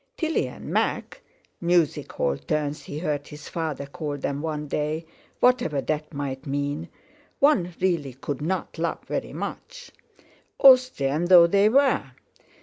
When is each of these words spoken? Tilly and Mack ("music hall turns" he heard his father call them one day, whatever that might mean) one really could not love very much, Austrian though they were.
Tilly 0.17 0.47
and 0.47 0.65
Mack 0.69 1.21
("music 1.61 2.13
hall 2.13 2.35
turns" 2.35 2.81
he 2.81 2.97
heard 2.97 3.27
his 3.27 3.47
father 3.47 3.85
call 3.85 4.17
them 4.17 4.41
one 4.41 4.67
day, 4.67 5.05
whatever 5.39 5.79
that 5.79 6.11
might 6.11 6.47
mean) 6.47 6.89
one 7.37 7.75
really 7.79 8.13
could 8.15 8.41
not 8.41 8.79
love 8.79 9.03
very 9.05 9.31
much, 9.31 9.91
Austrian 10.59 11.25
though 11.25 11.45
they 11.45 11.69
were. 11.69 12.13